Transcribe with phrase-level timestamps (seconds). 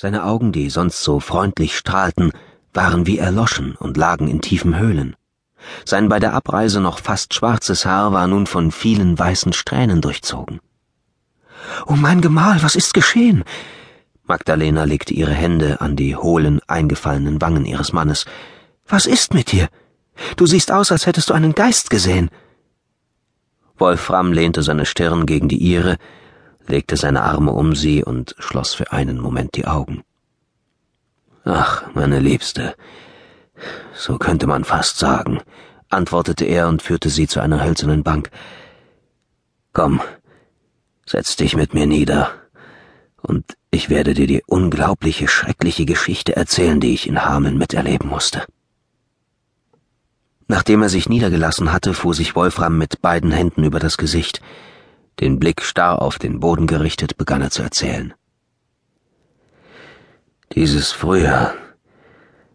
[0.00, 2.30] Seine Augen, die sonst so freundlich strahlten,
[2.72, 5.16] waren wie erloschen und lagen in tiefen Höhlen.
[5.84, 10.60] Sein bei der Abreise noch fast schwarzes Haar war nun von vielen weißen Strähnen durchzogen.
[11.88, 13.42] Oh mein Gemahl, was ist geschehen?
[14.22, 18.24] Magdalena legte ihre Hände an die hohlen, eingefallenen Wangen ihres Mannes.
[18.86, 19.68] Was ist mit dir?
[20.36, 22.30] Du siehst aus, als hättest du einen Geist gesehen.
[23.76, 25.96] Wolfram lehnte seine Stirn gegen die ihre,
[26.68, 30.02] legte seine Arme um sie und schloss für einen Moment die Augen.
[31.44, 32.74] Ach, meine Liebste,
[33.94, 35.40] so könnte man fast sagen,
[35.88, 38.30] antwortete er und führte sie zu einer hölzernen Bank.
[39.72, 40.00] Komm,
[41.06, 42.30] setz dich mit mir nieder,
[43.22, 48.44] und ich werde dir die unglaubliche, schreckliche Geschichte erzählen, die ich in Hameln miterleben musste.
[50.46, 54.40] Nachdem er sich niedergelassen hatte, fuhr sich Wolfram mit beiden Händen über das Gesicht.
[55.20, 58.14] Den Blick starr auf den Boden gerichtet, begann er zu erzählen.
[60.52, 61.54] Dieses Frühjahr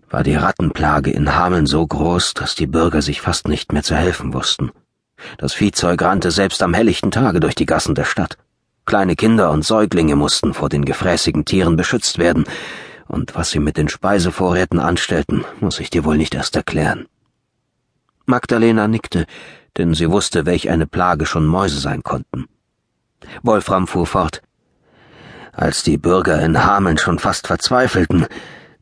[0.09, 3.95] war die Rattenplage in Hameln so groß, dass die Bürger sich fast nicht mehr zu
[3.95, 4.71] helfen wussten.
[5.37, 8.37] Das Viehzeug rannte selbst am helllichten Tage durch die Gassen der Stadt.
[8.85, 12.45] Kleine Kinder und Säuglinge mussten vor den gefräßigen Tieren beschützt werden,
[13.07, 17.07] und was sie mit den Speisevorräten anstellten, muss ich dir wohl nicht erst erklären.
[18.25, 19.25] Magdalena nickte,
[19.77, 22.47] denn sie wusste, welch eine Plage schon Mäuse sein konnten.
[23.41, 24.41] Wolfram fuhr fort.
[25.51, 28.25] Als die Bürger in Hameln schon fast verzweifelten,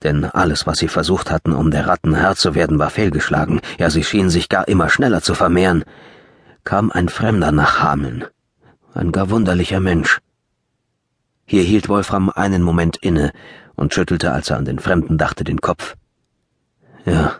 [0.03, 3.89] denn alles, was sie versucht hatten, um der Ratten Herr zu werden, war fehlgeschlagen, ja
[3.89, 5.83] sie schienen sich gar immer schneller zu vermehren,
[6.64, 8.25] kam ein Fremder nach Hameln,
[8.94, 10.20] ein gar wunderlicher Mensch.
[11.45, 13.31] Hier hielt Wolfram einen Moment inne
[13.76, 15.95] und schüttelte, als er an den Fremden dachte, den Kopf.
[17.05, 17.36] Ja,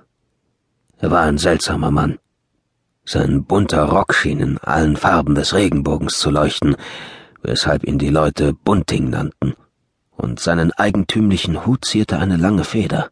[0.98, 2.20] er war ein seltsamer Mann.
[3.12, 6.78] Sein bunter Rock schien in allen Farben des Regenbogens zu leuchten,
[7.42, 9.56] weshalb ihn die Leute Bunting nannten,
[10.12, 13.10] und seinen eigentümlichen Hut zierte eine lange Feder.